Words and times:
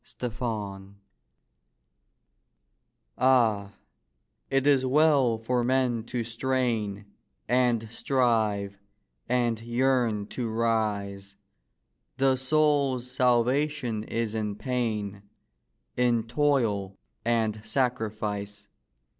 NEPENTHE 0.19 0.95
Ah, 3.19 3.71
it 4.49 4.65
is 4.65 4.83
well 4.83 5.37
for 5.37 5.63
men 5.63 6.03
to 6.05 6.23
strain 6.23 7.05
And 7.47 7.87
strive 7.91 8.79
and 9.29 9.61
yearn 9.61 10.25
to 10.29 10.49
rise; 10.49 11.35
The 12.17 12.35
soul's 12.35 13.11
salvation 13.11 14.03
is 14.05 14.33
in 14.33 14.55
pain, 14.55 15.21
In 15.95 16.23
toil 16.23 16.97
and 17.23 17.63
sacrifice. 17.63 18.69